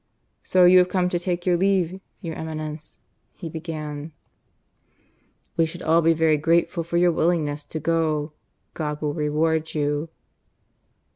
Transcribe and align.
"So 0.41 0.65
you 0.65 0.79
have 0.79 0.89
come 0.89 1.09
to 1.09 1.19
take 1.19 1.45
your 1.45 1.57
leave, 1.57 2.01
your 2.21 2.33
Eminence?" 2.33 2.97
he 3.35 3.49
began. 3.49 4.13
"We 5.57 5.67
should 5.67 5.83
all 5.83 6.01
be 6.01 6.13
very 6.13 6.37
grateful 6.37 6.81
for 6.81 6.97
your 6.97 7.11
willingness 7.11 7.63
to 7.65 7.79
go. 7.79 8.33
God 8.73 8.99
will 8.99 9.13
reward 9.13 9.75
you." 9.75 10.09